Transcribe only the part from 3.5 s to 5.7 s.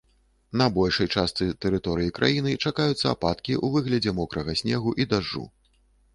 ў выглядзе мокрага снегу і дажджу.